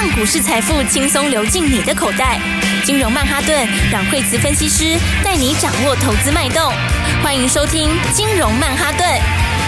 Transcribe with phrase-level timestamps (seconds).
[0.00, 2.40] 让股市财富轻松流进你的口袋。
[2.84, 6.72] 金融曼哈顿，让惠慈分析师带你掌握投资脉动。
[7.20, 9.04] 欢迎收听金融曼哈顿。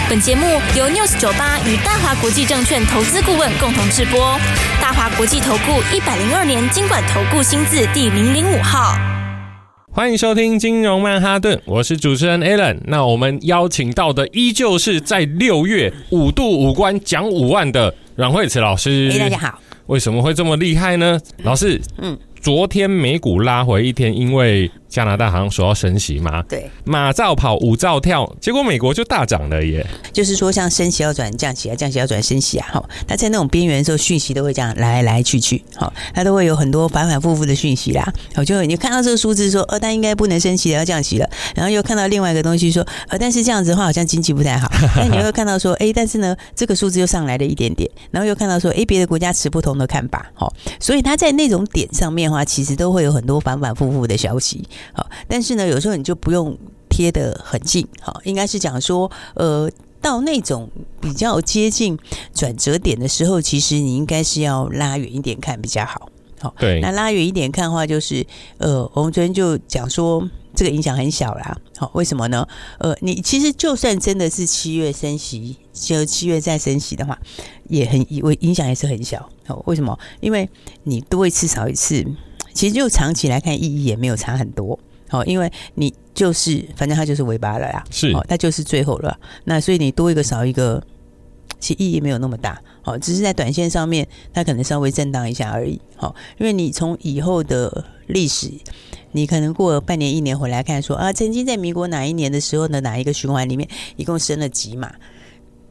[0.09, 0.45] 本节目
[0.77, 4.39] 由 News 九八与大华国际证券投资顾问共同制播。
[4.81, 8.95] 大华国际投顾一百零二年金管投顾新字第零零五号。
[9.91, 12.77] 欢迎收听金融曼哈顿，我是主持人 Alan。
[12.85, 19.11] 那我们邀请到的依旧是在六月五度五关讲五万的阮惠慈老师。
[19.13, 19.59] 哎，大家好。
[19.91, 21.19] 为什么会这么厉害呢？
[21.43, 22.17] 老师，嗯。
[22.39, 26.43] 昨天美股拉回一天，因为加拿大好像说要升息嘛。
[26.43, 29.83] 对，马照跑，舞照跳，结果美国就大涨了耶。
[30.11, 38.13] 就是说，像升息要转降息啊，降息要转升息啊，好，它在那种边缘的时候，讯息都会这样来来去去，好，它都会有很多反反复复的讯息啦。
[38.35, 44.69] 我，就你看到这个数字说，呃，它应该不能升息了，要降息了，然后又看到另外一个东西说，呃，但是这样子的话，好像经济不太好。
[44.97, 55.61] 那你会看到说，哎，但是呢，这个数字又上来了一点点，然后又看到说，哎，别的国家持不同的看法，好，所以它在那种点上面的话，其实都会有很多反反复复的消息，好，但是呢。
[55.71, 56.57] 有时候你就不用
[56.89, 61.97] 贴得很近，好，应该是讲说，呃，到那种比较接近
[62.33, 66.09] 转折点的时候，其实你应该是要拉远一点看比较好，
[66.41, 68.25] 好，对，那拉远一点看的话，就是，
[68.57, 72.45] 呃，我们昨天就讲说，这个影响很小啦，好，为什么呢？
[72.79, 77.17] 呃，你其实就算真的是七月升息，就七月再升息的话，
[77.69, 79.97] 也很影影响也是很小，好，为什么？
[80.19, 80.49] 因为
[80.83, 82.05] 你多一次少一次，
[82.53, 84.77] 其实就长期来看意义也没有差很多。
[85.09, 89.19] 好，因为你就是，反正它就是尾巴了呀，是，它就是最后了。
[89.43, 90.81] 那所以你多一个少一个，
[91.59, 92.61] 其实意义没有那么大。
[92.81, 95.79] 好，只是在短线上面，它可能稍微震荡一下而已。
[95.97, 98.49] 好，因为你从以后的历史，
[99.11, 104.95] 你可能过了半年、一年回来看说，说啊，曾经在民国哪一年的时候呢，哪一个循环里面一共升了几码，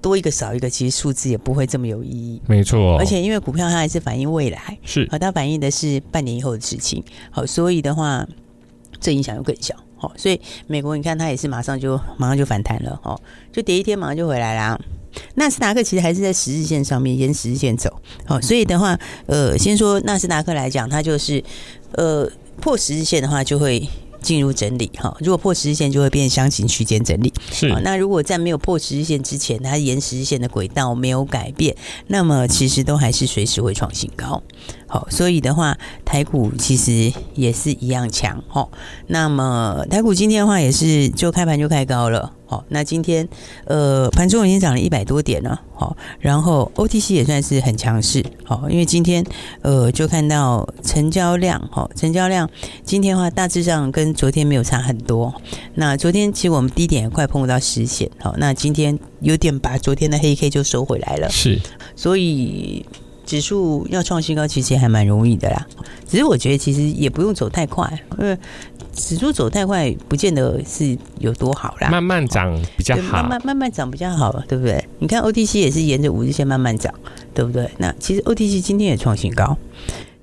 [0.00, 2.40] 多一个少一个，其实数字也不会这么有意义。
[2.46, 7.02] 没错，而且因为股票它还是反映未来，是，好，它反映的是半年以后的事情。
[7.30, 8.26] 好，所以的话。
[9.02, 13.18] 这影响又更小，好，所以美国你看它也是马上就马上就反弹了，哦，
[13.50, 14.78] 就跌一天马上就回来啦。
[15.36, 17.90] 纳斯达克其实还是在十日线上面沿十日线走，
[18.26, 21.42] 好，所以的话，呃，先说纳斯达克来讲，它就是
[21.92, 22.30] 呃
[22.60, 23.88] 破十日线的话就会
[24.20, 27.32] 进入整理，哈，如果破十日线就会变箱型区间整理，
[27.82, 34.42] 那如果在没有破十日线之前，它沿十日线的轨道没有改变，那么其实都还是随时会创新高。
[34.90, 38.42] 好，所以的话，台股其实也是一样强。
[38.52, 38.68] 哦，
[39.06, 42.32] 那么台股今天的话也是就开盘就开高了。
[42.44, 43.28] 好，那今天
[43.66, 45.60] 呃盘中已经涨了一百多点了。
[45.72, 48.24] 好，然后 OTC 也算是很强势。
[48.44, 49.24] 好，因为今天
[49.62, 52.50] 呃就看到成交量，好，成交量
[52.82, 55.32] 今天的话大致上跟昨天没有差很多。
[55.76, 58.10] 那昨天其实我们低点也快碰到十线。
[58.18, 61.28] 好，那今天有点把昨天的黑 K 就收回来了。
[61.30, 61.60] 是，
[61.94, 62.84] 所以。
[63.30, 65.64] 指数要创新高，其实还蛮容易的啦。
[66.04, 68.36] 只是我觉得，其实也不用走太快，因为
[68.92, 71.88] 指数走太快，不见得是有多好啦。
[71.90, 74.84] 慢慢涨比较好，慢慢慢慢涨比较好，对不对？
[74.98, 76.92] 你看 OTC 也是沿着五日线慢慢涨，
[77.32, 77.70] 对不对？
[77.78, 79.56] 那其实 OTC 今天也创新高，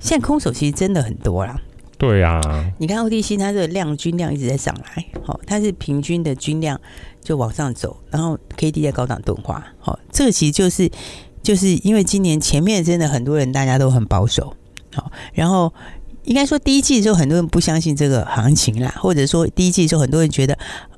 [0.01, 1.57] 现在空手其实真的很多啦。
[1.97, 2.41] 对啊，
[2.77, 6.77] 你看 OTC 它的量均量一直在上来，好，它是平均的均量
[7.23, 10.91] 就往上走，然后 KD 在高档钝化，好，这个其实就是。
[11.47, 14.53] 就是因为今年前面真的很多人大家都很保守，
[14.93, 15.71] 好，然后
[16.25, 20.57] 应该说第一季的时候很多人不相信这个行情啦，或者说第一季的时候很多人觉得，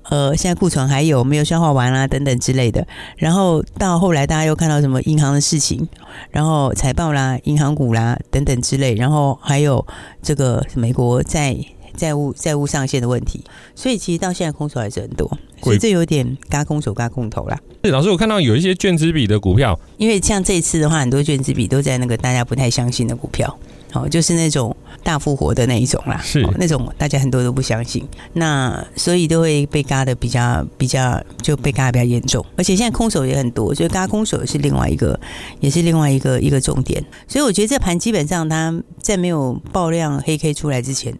[0.10, 2.84] 呃，现在库存还有没有消化完啦等等之类的，
[3.16, 5.88] 然后到后来大家又看到什么银行的事情，
[6.32, 9.86] 然后财报啦、银行股啦等等之类，然后还有
[10.24, 11.56] 这个美国在
[12.00, 13.44] 债务债务上限的问题，
[13.76, 15.30] 所以其实到现在空手还是很多。
[15.62, 17.60] 所以这有点嘎空手嘎空头啦。
[17.84, 23.54] 是老师，我看到有一些卷资比的股票，因为像这一次的话，很多卷资比都在那个大家不太相信的股票，
[23.92, 35.20] 哦，就是那种大复活的那一种啦，是那种大家很多都不相信，那所以都会被嘎的比较比较就被嘎的比较严重，而且现在空手也很多，所以嘎空手也是另外一个
[35.60, 37.04] 也是另外一个一个重点。
[37.28, 41.13] 所以我觉得这盘基本上它在没有爆量黑 K 出来之前。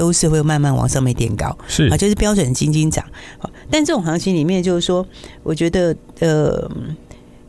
[0.00, 3.04] 都是会慢慢往上面垫高，是啊，就是标准的金金涨。
[3.70, 5.06] 但这种行情里面，就是说，
[5.42, 6.66] 我觉得呃，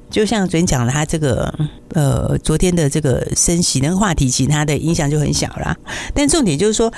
[0.10, 1.50] 就像昨天讲了，它这个
[1.94, 5.74] 呃，昨天的这个升息那个话题，其实它的影响就很小啦。
[6.14, 6.92] 但重点就是说，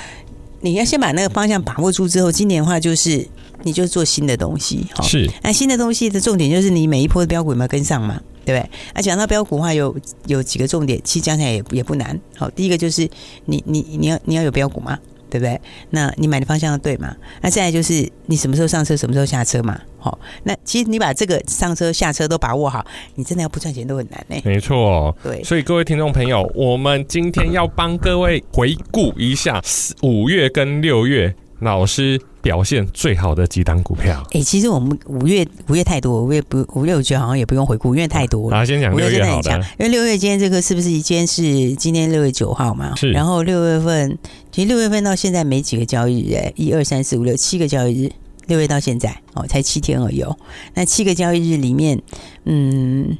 [0.60, 3.24] 你要先把那个方向把握住之后，今年的话就是
[3.62, 5.30] 你就做新的东西，是。
[5.44, 8.20] 那新的东西的重点就是你每一波的标股有没有跟上嘛？
[8.44, 8.70] 对不对？
[8.92, 9.96] 那，讲到标股的话，有
[10.26, 12.20] 有几个重点，其实讲起来也也不难。
[12.36, 13.08] 好，第一个就是
[13.44, 14.98] 你你你要你要有标股嘛。
[15.34, 15.60] 对对不对？
[15.90, 17.12] 那你买的方向要对嘛？
[17.40, 19.80] 那再来就是你什么时候上车，什么时候下车嘛？
[19.98, 22.84] 好，那其实你把这个上车下车都把握好，
[23.16, 24.36] 你真的要不赚钱都很难呢。
[24.44, 29.60] 没错，对，所以各位听众朋友，我们今天要帮各位回顾一下
[30.02, 31.34] 五月跟六月
[31.64, 34.20] 老师表现最好的几档股票。
[34.26, 38.56] 哎、欸，其实我们五月五月太多，五月不五月我觉得好像也不用回顾，因为太多了。
[38.56, 42.94] 啊，先讲六月好的，因为六月今天这个是不是今天是今天六月九号嘛？
[42.94, 43.10] 是。
[43.10, 44.16] 然后六月份，
[44.52, 48.12] 其实六月份到现在没几个交易日，哎，一二三四五六七个交易日。
[48.46, 50.36] 六月到现在哦，才七天而已哦。
[50.74, 51.98] 那七个交易日里面，
[52.44, 53.16] 嗯，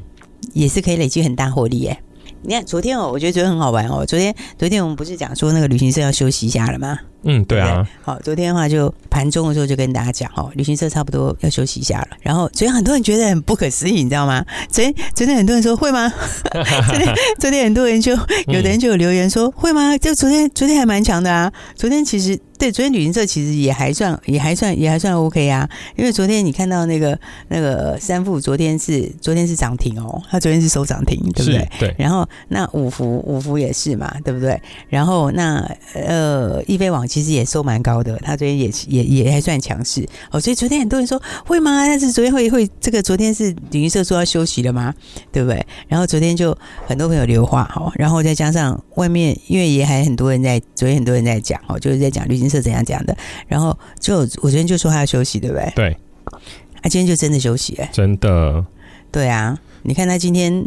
[0.53, 1.99] 也是可以累积很大获利耶。
[2.43, 4.05] 你看昨天哦，我觉得昨天很好玩哦。
[4.05, 6.99] 昨天昨天我们不是讲说那个旅行社要休息一下了吗？
[7.25, 7.83] 嗯，对啊。
[7.83, 12.09] 对好，昨天的话就盘中的时候就跟大家讲哦，旅行社差不多要休息一下了。
[12.21, 14.45] 然后昨天很多人觉得很不可思议，你知道吗？
[14.69, 16.09] 昨天昨天很多人说会吗？
[16.53, 18.13] 昨天昨天很多人就
[18.47, 19.97] 有的人就有留言说、嗯、会吗？
[19.99, 21.53] 就昨天昨天还蛮强的啊。
[21.75, 22.39] 昨天其实。
[22.57, 25.69] 对，昨天旅行社其实也还算，也还算，也还算 OK 啊。
[25.97, 27.19] 因为昨天你看到那个
[27.49, 31.69] 那个三富，昨天是昨天是涨停哦，他昨天是收涨停，对不对？
[31.81, 31.95] 对。
[31.99, 34.59] 然后那五福五福也是嘛，对不对？
[34.89, 40.41] 然后那呃易飞网其实也收蛮高的，他昨天也也也还算强势哦。
[40.41, 41.87] 所以昨天很多人说会吗？
[41.87, 44.95] 但是昨天会会这个昨天是旅行社说要休息了吗？
[45.31, 45.67] 对不对？
[45.89, 46.57] 然后昨天就
[46.87, 52.45] 很多朋友留话哦，然后再加上外面因为也还很多人在昨天很多人在讲哦，就是在讲旅行。
[52.49, 53.17] 社怎样讲的？
[53.49, 55.73] 然后就我昨天就说他要休息，对不对？
[55.75, 55.97] 对。
[56.31, 56.37] 他、
[56.83, 58.65] 啊、今天就真的休息，哎，真的。
[59.11, 60.65] 对啊，你看他今天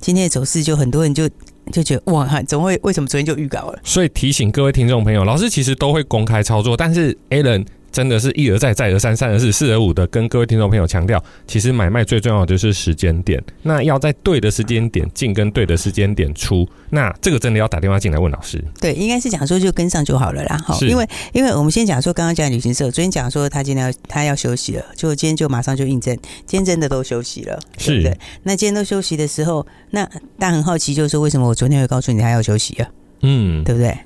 [0.00, 1.30] 今天的走势，就很多人就
[1.70, 2.78] 就觉得哇，怎么会？
[2.82, 3.78] 为什么昨天就预告了？
[3.84, 7.64] 所以提醒各位听众朋友，老师其实都会公开操作，但是 Alan。
[7.92, 13.42] 真的是一而再，再而三，三而四，四而五的跟各位听众朋友强调，其实买卖最重要的就是时间点。
[13.62, 16.68] 那要在对的时间点进，跟对的时间点出。
[16.90, 18.62] 那这个真的要打电话进来问老师。
[18.80, 20.60] 对，应该是讲说就跟上就好了啦。
[20.64, 26.16] 好，因为因为我们先讲说，刚刚讲旅行社，昨天讲说他今天要他要休息了，就今天就马上就印证，
[26.46, 28.16] 今天真的都休息了，对不对？
[28.44, 30.04] 那今天都休息的时候，那
[30.38, 32.88] 大家很好奇，就是说为什么我昨天会告诉你他要休息啊？
[33.22, 33.96] 嗯，对不对？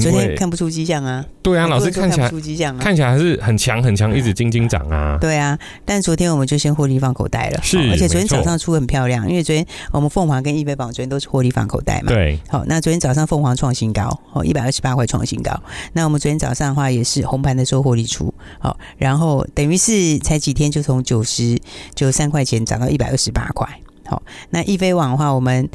[0.00, 5.16] 昨天看不出迹象啊，对啊，老师看起来看不出迹象啊，看起来还是很强很强，一直金金涨啊。
[5.18, 12.12] 对啊，但昨天我们就先获利放口袋了，是，而且昨天早上出很漂亮，因为昨天我们凤凰跟易飞榜昨天都是获利放口袋嘛。
[12.12, 15.58] 对，好，那昨天早上凤凰创新高，哦，一百二十八块创新高。
[15.94, 21.58] 那我们昨天早上的话也是红盘的时候获利出，好，然后等于是才几天就从九十
[21.94, 23.66] 九十三块钱涨到一百二十八块。
[24.04, 25.66] 好，那易飞网的话我们。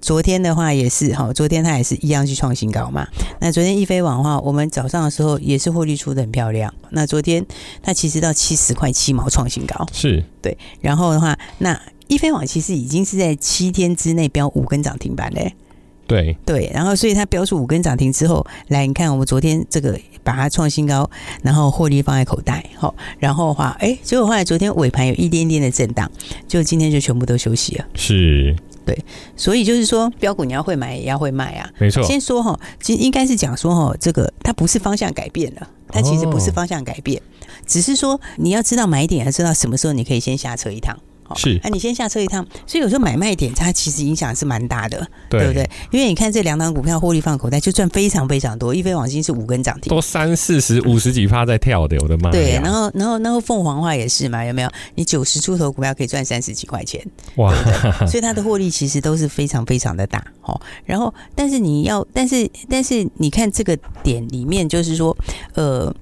[0.00, 3.06] 昨天的话也是哈，昨天它也是一样去创新高嘛。
[3.38, 6.72] 那昨天易飞网的话，我们早上的时候也是获利出的很漂亮。
[6.90, 7.44] 那昨天
[7.82, 10.56] 它其实到七十块七毛创新高，是对。
[10.80, 15.54] 然后的话，那易飞网其实已经是在七天之内飙五根涨停板嘞。
[16.06, 21.08] 对对，然后所以它飙出五根涨停之后，来你看我们昨天这个把它创新高，
[21.40, 26.10] 然后获利放在口袋，好，然后的话，哎，结果后来昨天尾盘有一点点的震荡，
[26.48, 27.84] 就今天就全部都休息了。
[27.94, 28.56] 是。
[28.90, 29.04] 对，
[29.36, 31.70] 所以就是说，标股你要会买，也要会卖啊。
[31.78, 32.02] 没错。
[32.02, 37.22] 先说哈，其实应该是讲说哈，这个它不是方向改变了，它其实不是方向改变，
[37.66, 40.98] 只是说你要知道买点，要知道什么时候你可以先下车一趟。
[41.36, 45.68] 是，哎、啊，你先下车一趟，所以有时候买卖点它其实影响是蛮大的，对不对？
[45.90, 52.30] 因为你看这两档股票获利放口袋就赚非常非常多，一飞网今是五根涨停，都三四十、五十几趴在跳的，我的妈！
[52.30, 54.70] 对，然后然后然后凤凰话也是嘛，有没有？
[54.94, 57.04] 你九十出头股票可以赚三十几块钱，
[57.36, 57.54] 哇！
[58.06, 60.60] 所以它的获利其实都是非常非常的大，哦。
[60.84, 65.16] 然后，但是你要，但是但是你看这个点里面，就是说，
[65.54, 65.94] 呃，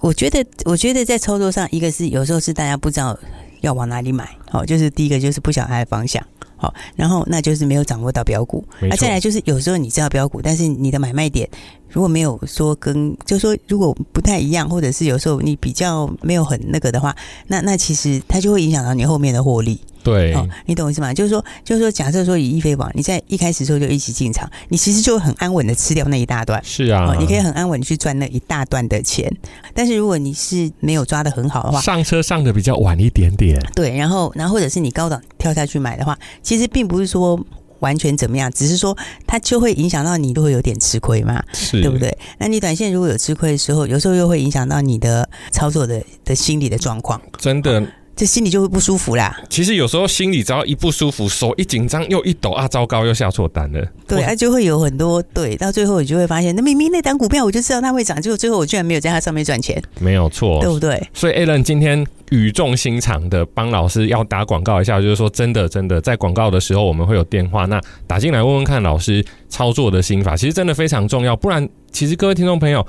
[0.00, 3.18] 我觉得我觉得在操作上，一个是有时候是大家不知道。
[3.62, 4.28] 要往哪里买？
[4.48, 6.22] 好，就是第一个就是不晓得它的方向，
[6.56, 11.48] 好，然后那就是没有掌握到标股，那再来就是有时候你知道标股，但是你的买卖点
[11.92, 17.14] 如果没有说跟，就是说如果不太一样，或者是有时候你比较没有很那个的话，
[17.46, 19.78] 那那其实它就会影响到你后面的获利。
[20.02, 21.14] 对，哦，你懂我意思吗？
[21.14, 26.60] 就是说，就是说，假设说以易飞网，你在一开始的时候就一起进场，你其实就很安稳的吃掉那一大段。
[26.64, 29.32] 是啊，哦，你可以很安稳去赚那一大段的钱。
[29.72, 33.56] 但是如果你是没有抓得很好的话，上车上的比较晚一点点。
[33.76, 37.38] 对，然后，然后或者是你高档跳下去买的话，其实并不是说
[37.82, 38.96] 完全怎么样，只是说
[39.26, 42.16] 它就会影响到你就会有点吃亏嘛，对不对？
[42.38, 47.20] 那你短线如果有吃亏的时候，有时候又会影响到你的操作的的心理的状况。
[47.38, 47.86] 真的。
[48.14, 49.40] 这心里就会不舒服啦。
[49.48, 53.86] 其实有时候心里只要一不舒服，手一紧张又一抖啊，糟糕，又下错单了。
[54.06, 59.82] 对，啊，就会有很多对，到最后你就会发现，那明明那档股票我就知道它会涨，结果最后我居然没有在它上面赚钱。
[59.98, 61.02] 没有错，对不对？
[61.14, 71.34] 所以 Alan 今天语重心长的帮老师要打广告一下，就是说真的真的，在广告的时候我们会有电话，那打进来问问看老师操作的心法，其实真的非常重要。
[71.34, 72.86] 不然，其实各位听众朋友。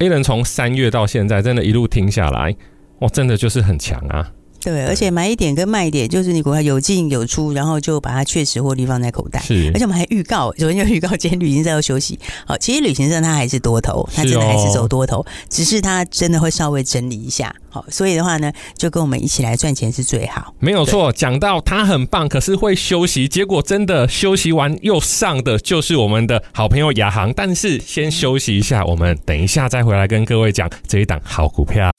[0.00, 2.54] ，Alan 从三月到现在，真的一路听下来，
[3.00, 4.30] 哇，真的就是很强啊。
[4.60, 9.38] 对，而且买一点跟卖一点，就是你股票有进有出，然后就把它确实获利放在口袋。
[9.40, 12.18] 是，而且我们还预告，昨天就预告今天旅行社要休息。
[12.46, 17.54] 好，其实旅行社它还是多头，它真的还是走多头，哦、只是它真的会稍微整理一下。
[17.68, 20.54] 好，所以的话呢，就跟我们一起来赚钱是最好。
[20.60, 27.30] 没有错，讲到它很棒，可是会休息，结果真的休息完又上的就是我们的好朋友亚航。
[27.34, 31.90] 但是先休息一下，我们等一下再回来跟各位讲这一档好股票。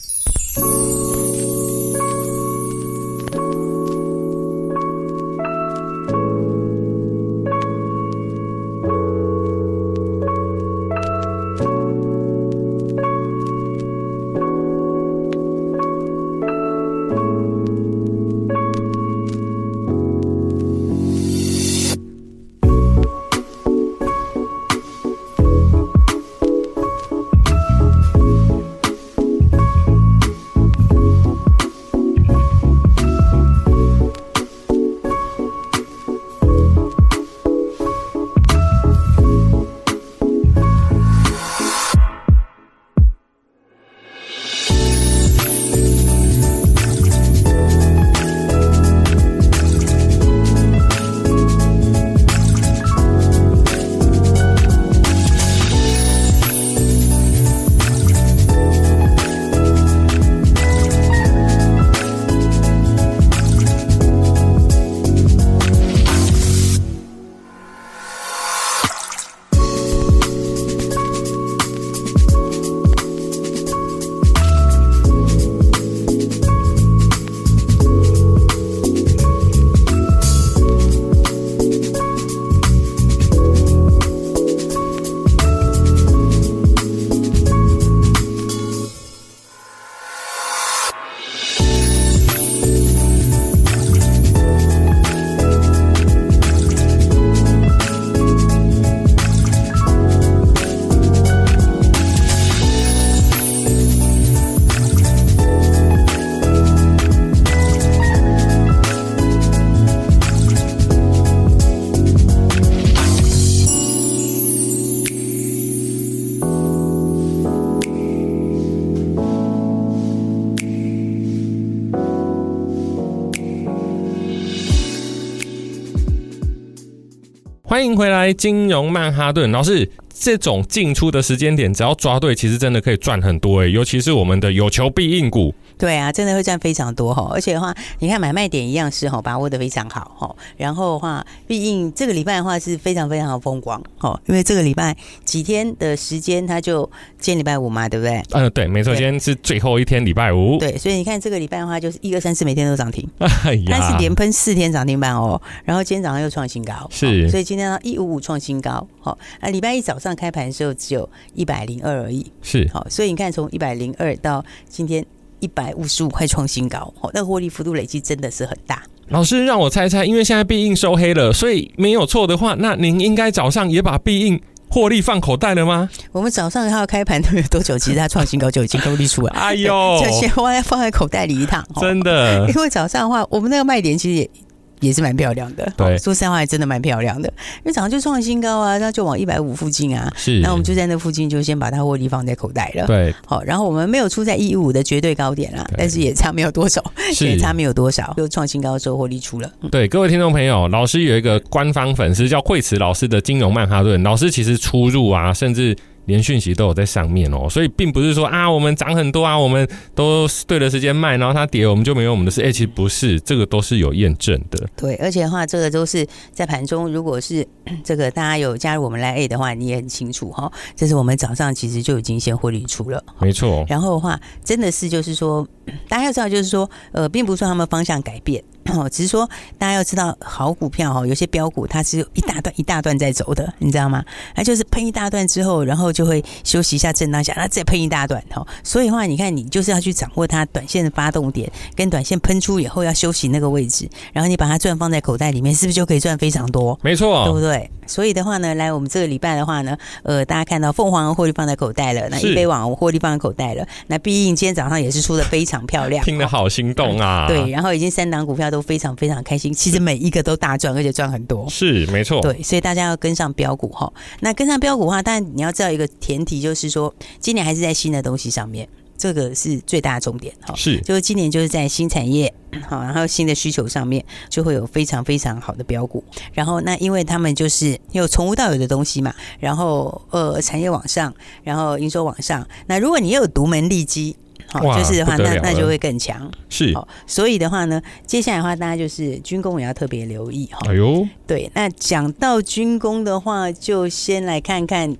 [127.75, 129.91] 欢迎回来，金融曼哈顿老师。
[130.17, 133.69] 这种进出的时间点，只要抓对，其实真的可以赚很多诶。
[133.69, 137.29] 尤其是我们的有求必应股，对啊，真的会赚非常多哈。
[137.33, 140.35] 而且的话，你看买卖点一样是哈，把握的非常好哈。
[140.55, 146.89] 然后的话，毕竟这个礼拜的话是非常非常的风光哈，因为这个礼拜几天的时间，它就
[147.19, 148.23] 今天礼拜五嘛，对不对？
[148.31, 150.57] 嗯，对，没错，今天是最后一天礼拜五。
[150.57, 155.41] 对，所以你看这个礼拜的话，就是一二三四每天都涨停， 哎呀，但是连喷四天涨停板哦。
[155.65, 160.05] 然后今天早上又创新高，是，所以今天呢一五五创新高，好，那礼拜一早上。
[160.05, 165.03] 上开盘的时候只有一百零二而已，是好，所以你看从一百零二到今天
[165.39, 168.83] 一百五十五块创新高，哦，那个获利幅度累积真的是很大。
[169.09, 175.89] 老师让我猜猜，因为现在必应收黑了，所以没有错的话，那您应该早上也把必应获利放口袋了吗？
[176.11, 184.29] 我们早上还要开盘都没有多久，其实它创新高就已经获利出来，哎呦， 就先放在放在口袋里一趟，真的，因为早上的话，我们那个卖点其实也。
[184.79, 187.27] 也是蛮漂亮的，对，说实话还真的蛮漂亮的，
[187.59, 196.83] 因为早上就创新高啊，那就往一百五附近啊，是，那我们就在那附近就先把它获利放在口袋了，对，好，然后我们没有出在一五的绝对高点啦，但是也差没有多少，
[197.21, 199.51] 也差没有多少，就创新高的时候获利出了。
[199.71, 205.75] 对，各位听众朋友，老师有一个官方粉丝叫惠慈老师的金融曼哈顿，老师其实出入啊，甚至。
[206.05, 212.41] 连讯息都有在上面哦，所以并不是说啊，我们涨很多啊，我们都对的时间卖，然后它跌，我们就没有我们的事。
[212.41, 214.67] 哎、欸，其实不是，这个都是有验证的。
[214.75, 217.45] 对，而且的话，这个都是在盘中，如果是
[217.83, 220.51] 这个大家有加入我们来 A 的话，你也很清楚哈。
[220.75, 223.65] 这是我们早上其实就已经先获利出了，没错。
[223.67, 225.47] 然后的话，真的是就是说，
[225.89, 228.43] 大家要知道，就是说，呃，并不是说他们方向改变。
[228.73, 234.03] 哦，只是说大家要知道，好股票哈，有些标股它是有一大段一大段在走的，你知道吗？
[234.33, 238.45] 它就是喷一大段之后，然后就会休息一下，震荡一下，那再喷一大段哦。
[238.63, 246.77] 所以的话，你看你就是要去掌握它短线的发动点，跟短线喷出以后要休息那个位置，然后你把它赚放在口袋里面，是不是就可以赚非常多？
[246.81, 247.69] 没错，对不对？
[247.87, 257.27] 所以的话呢，来我们这个礼拜的话呢，呃，大家看到凤凰获利放在口袋了，那一杯网获利放在口袋了，那毕竟今天早上也是出的非常漂亮， 听得好心动啊！
[257.27, 258.65] 对，然后已经三档股票都。
[258.65, 259.53] 非常非常开心。
[259.53, 261.47] 其实每一个都大赚，而且赚很多。
[261.47, 263.93] 是没错，对，所以大家要跟上标股哈。
[264.21, 268.67] 那跟上标股的话，但你要知道一个前提，就是说今年还是在新的东西上面。
[268.97, 272.33] 这个是最大的重点哈，是，就是今年就是在新产业
[272.65, 276.01] 好，然后新的需求上面就会有非常非常好的标股，
[276.33, 284.15] 然后那因为他们就是有从无到有的东西嘛，然后呃产业往上，然后营收往上，那如果你又有独门利基，
[284.59, 286.73] 好，就是的话，那那就会更强，是，
[287.05, 294.95] 所以的话呢，接下来的话大家就是军工也要特别留意哈，哎呦，对，那讲到军工的话，就先来看看。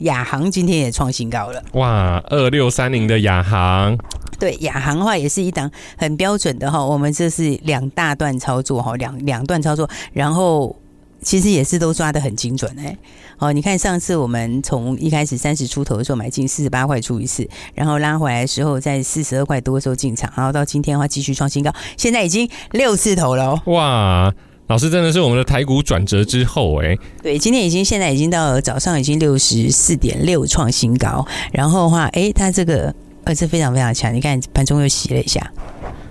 [0.00, 2.18] 亚航今天也创新高了，哇！
[2.30, 3.98] 二六三零的亚航，
[4.38, 6.82] 对，亚航的话也是一档很标准的哈。
[6.82, 10.74] 我们这是两大段操作哈，两两段操作，然后
[11.20, 12.96] 其实也是都抓的很精准哎。
[13.40, 24.32] 哦，你看上次我们从一开始三十出头的时候买进四十八块出一次，然后拉回来的时候在四十二块多的时候进场，然后到今天的话继续创新高，现在已经六次头了哦，哇！
[24.66, 32.94] 老师真的是我们的台股转折之后哎，对，今天已经现在已经到了早上已经六十四点六创新高，然后的话，哎，它这个
[33.24, 35.44] 呃是非常非常强，你看盘中又洗了一下，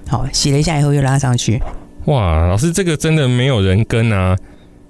[0.09, 1.61] 好，洗了一下以后又拉上去，
[2.07, 4.35] 哇，老师这个真的没有人跟啊，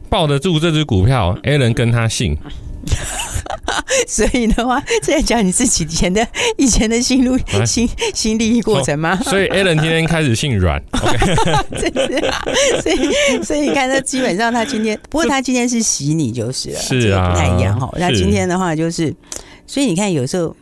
[0.10, 2.38] 抱得住这只股票，Alan 跟他姓。
[4.08, 6.26] 所以的话，在讲你自己以前的
[6.58, 9.16] 以前的心路心心历过程吗？
[9.24, 12.44] 所以 Alan 今天开始姓阮， okay、 啊，
[12.82, 17.90] 所以所以你看，他基本上他今天，不过他今天是洗你就是了，是啊，不太一样哈。
[17.98, 19.14] 那今天的话就是，
[19.68, 20.56] 所以你看有时候，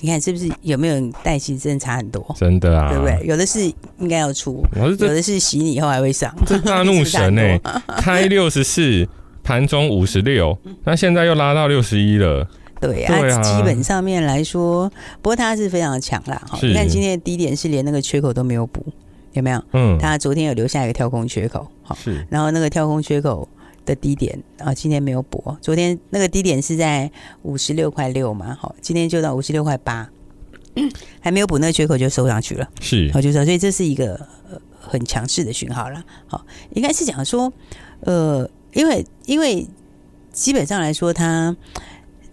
[0.00, 3.26] 你看是不是有没有人带其实真的差很多，真的啊，对不对？
[3.26, 3.60] 有的是
[3.98, 9.08] 应该要出，有的是洗你以后还会上，这大怒神哎、欸， 开六十四。
[9.42, 12.46] 盘中五十六，那现在又拉到六十一了。
[12.78, 14.88] 对啊，对啊，基本上面来说，
[15.22, 16.40] 不过它是非常强啦。
[16.46, 18.84] 好，你看今天的低点是连那个缺口都没有补，
[19.32, 19.60] 有没有？
[19.72, 22.24] 嗯，它昨天有留下一个跳空缺口，好，是。
[22.28, 23.48] 然后那个跳空缺口
[23.84, 25.56] 的低点啊，今天没有补。
[25.60, 27.10] 昨天那个低点是在
[27.42, 30.10] 五十六块六嘛，好，今天就到五十六块八，
[31.20, 32.68] 还没有补那个缺口就收上去了。
[32.80, 34.26] 是，好，就说，所以这是一个
[34.78, 36.02] 很强势的讯号了。
[36.26, 36.44] 好，
[36.74, 37.52] 应该是讲说，
[38.00, 38.48] 呃。
[38.72, 39.66] 因为因为
[40.32, 41.56] 基本上来说，他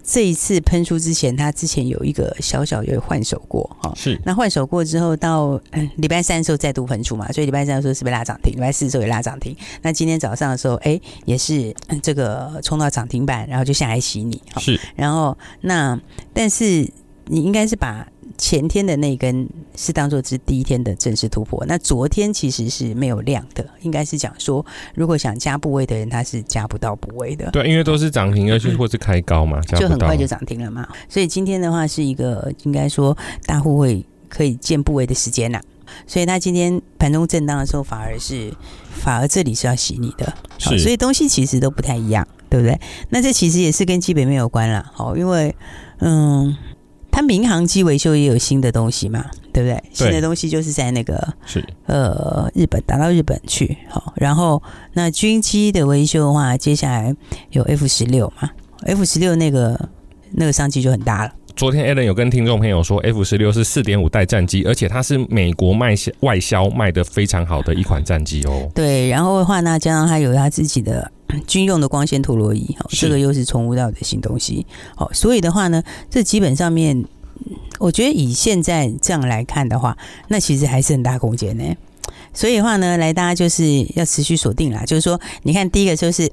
[0.08, 3.92] 这一次喷出之前，他之前有一个小小有换手过哈。
[3.94, 4.18] 是。
[4.26, 5.62] 那换手过之后，到
[5.98, 8.56] 礼拜三的时候再度喷出嘛，所以礼拜三的时候是不是拉涨停？
[8.56, 9.54] 礼拜四的时候也拉涨停。
[9.82, 14.42] 那今天早上的时候，哎，也是这个冲到涨停板，然后就下来洗你。
[14.60, 14.80] 是。
[14.96, 16.00] 然后那
[16.34, 16.90] 但是
[17.26, 18.08] 你应该是把。
[18.38, 27.50] 前天的那根是当做是第一天的正式突破，那昨天其实是没有量的，应该是讲说，如果想加部位的人，他是加不到部位的。
[27.50, 30.88] 对，因为都是涨停，而且或是开高嘛，就很快就涨停了嘛。
[31.10, 35.60] 所以今天的话是一个应该说大户会可以建部位的时间呐。
[36.06, 38.54] 所以他今天盘中震荡的时候，反而是
[38.92, 42.80] 反而这里是要洗你的，是，所以东西其实都不太一样，对不对？
[43.10, 44.92] 那这其实也是跟基本面有关了。
[44.94, 45.56] 好，因为
[46.02, 46.56] 嗯。
[47.12, 49.84] 它民航机维修也有新的东西嘛，对不对？
[49.92, 54.62] 新的东西就是在那个是呃日本打到日本去，好，然后
[54.94, 57.16] 那军机的维修的话，接下来
[57.52, 58.50] 有 F 十六嘛
[58.86, 59.90] ，F 十六那个
[60.32, 61.34] 那个商机就很大了。
[61.58, 68.70] 昨天 Alan 有跟听众朋友说，F 十六是四点五代战机，而且它是美国卖销外销卖的非常好的一款战机哦。
[68.76, 71.12] 对，然后的话呢，加上它有它自己的
[71.48, 74.68] 军用的光纤陀螺仪，这个又是从无到有的新东西。
[74.96, 77.04] 好，所以的话呢，这基本上面，
[77.80, 81.64] 我觉得以现在这样来看的话，那其实还是很大空间呢。
[82.34, 84.84] 所以的话呢，来大家就是要持续锁定啦。
[84.86, 86.32] 就是说，你看第一个就是。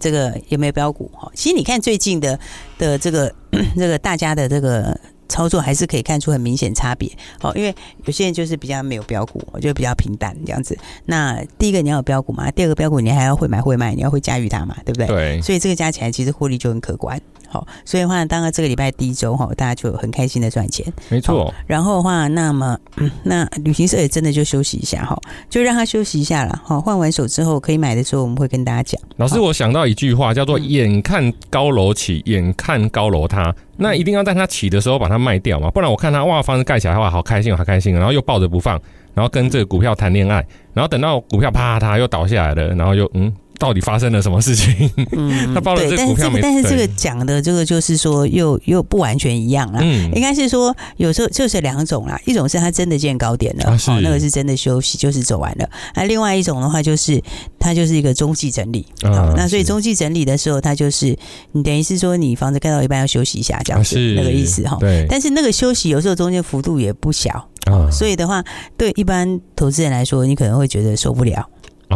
[0.00, 1.30] 这个有没有标股哈？
[1.32, 2.36] 其实你看最近的
[2.76, 3.32] 的这个
[3.76, 4.98] 这个大家的这个
[5.30, 7.50] 操作，还是可以看出很明显差别哦。
[7.56, 10.76] 因为有些人就是比较没有标股，我觉得比较平淡这样子。
[11.06, 15.06] 那第一个你要有标股嘛，第二个标股你还要会买会卖，你要会驾驭它嘛，对不对？
[15.06, 15.40] 对。
[15.40, 17.18] 所以这个加起来其实获利就很可观。
[17.52, 21.52] 好，所以的话，当然这个礼拜第一周哈，大家就很开心的赚钱，没错。
[21.66, 26.62] 然后的话，那么、嗯、 那旅行社也真的就休息一下哈，就让他休息一下了。
[26.64, 29.00] 好，换完手之后可以买的时候，我们会跟大家讲。
[29.16, 38.80] 老师，我想到一句话，叫做“眼看高楼起，眼看高楼塌”，那一定要在它起的时候把它卖掉嘛，不然我看他哇，房子盖起来哇，好开心，好开心，然后又抱着不放，
[39.14, 43.32] 然后跟这个股票谈恋爱，然后等到股票啪他又倒下来了，然后又嗯。
[43.60, 44.90] 到底发生了什么事情？
[45.12, 46.40] 嗯， 他报了这个股票没？
[46.40, 49.80] 但是这个，但是这个讲的这个就是说又，又又不完全一样啦。
[49.82, 55.68] 嗯，应该是说有时候就是两种啦，一种是他真的见高点了，啊、哦，那个是真的休息，就是走完了。
[55.94, 57.22] 那另外一种的话，就是
[57.58, 58.86] 它就是一个中继整理。
[59.02, 61.14] 啊、哦，那所以中继整理的时候，它就是
[61.52, 64.78] 你等于是说你房子盖到一半要休息一下，这样子、啊、那个意思哈。
[64.80, 65.06] 对。
[65.10, 67.46] 但是那个休息有时候中间幅度也不小。
[67.70, 68.42] 嗯，所以的话，
[68.78, 71.46] 对一般投资人来说，你可能会觉得受不了。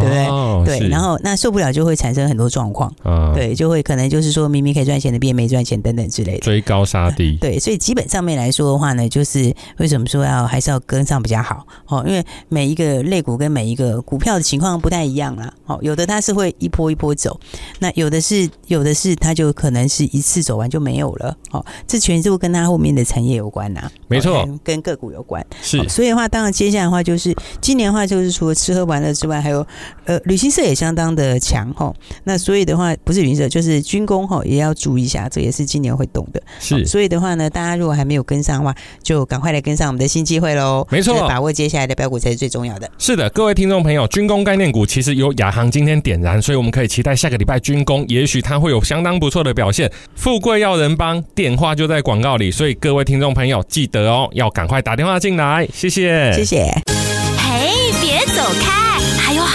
[0.00, 0.26] 对不对？
[0.26, 7.36] 哦、对，然后那受不了就会产生很多状况，嗯、对，就会可能就是说明明可以赚钱的变没赚钱等等之类的，追高杀低。
[7.40, 12.04] 对，所以基本上面来说的话呢，就是为什么说要还是要跟上比较好哦？
[12.06, 15.52] 因为每一个类股跟每一个股票的情况不太一样啦。
[15.66, 17.38] 哦，有的它是会一波一波走，
[17.78, 21.36] 那有的是有的是它就可能是一次走完就没有了。
[21.52, 25.44] 哦，这全都跟它后面的产业有关呐，没错，跟，跟个股有关。
[25.62, 29.64] 是，哦，所以的话，当然接下来的话就是今年的话，就是除了吃喝玩乐之外，还有。
[30.04, 31.92] 呃，旅行社也相当的强哈，
[32.24, 36.42] 那所以的话，不是旅行社就是军工哈，也要注意一下，这也是今年会动的。
[36.60, 40.86] 是，所以的话呢，大家如果还没有跟上的话，就赶快来跟上我们的新机会喽。
[40.90, 42.90] 没错，把握接下来的标股才是最重要的。
[42.98, 49.90] 是的，各位听众朋友，军工概念股其实由亚航今天点燃，所以我们可以期待下个礼拜军工，也许它会有相当不错的表现。
[50.14, 55.66] 富贵要人帮，电话就在广告里，所以各位听众朋友记得哦，要赶快打电话进来。
[55.72, 57.33] 谢谢，谢谢。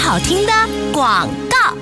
[0.10, 0.52] 好听的
[0.92, 1.78] 广告，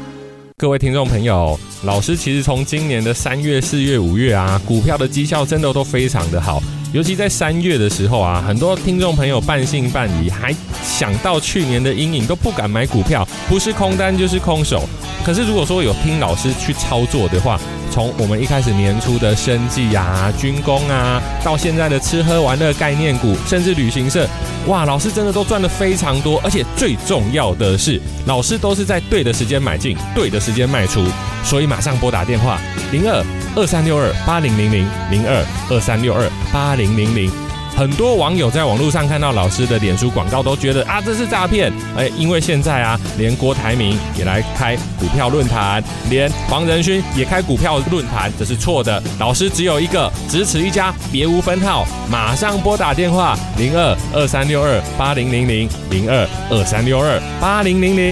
[0.58, 6.62] 各位听众朋友，老师其实从今年的三月、四月、五月啊，股票的绩效真的都非常的好。
[6.92, 14.84] 尤其在三月的时候啊，很多听众朋友半信半疑，还想到去年的阴影，都不敢买股票，不是空单就是空手。
[15.26, 17.58] 可是如果说有听老师去操作的话，
[17.92, 24.28] 从我们一开始年初的生计啊、军工啊，到现在的吃喝玩乐概念股，甚至旅行社，
[24.68, 31.04] 哇，老师真的都赚的非常多，而且最重要的是，老师都是在对的时间买进，对的时间卖出，
[31.44, 32.60] 所以马上拨打电话
[32.92, 33.24] 零二
[33.56, 37.47] 二三六二八零零零零二二三六二八零零零。
[37.78, 41.72] 很多网友在网络上看到老师的脸书广告，都觉得啊，这是诈骗。
[41.96, 49.00] 哎，因为现在啊，连郭台铭也来开股票论坛，连黄仁勋也开股票论坛，这是错的。
[49.20, 51.86] 老师只有一个，只此一家，别无分号。
[52.10, 58.12] 马上拨打电话零二二三六二八零零零零二二三六二八零零零。